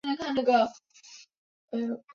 [0.01, 0.73] 殿试登进士第二甲第八十
[1.69, 2.03] 二名。